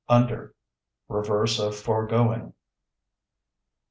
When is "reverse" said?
1.09-1.59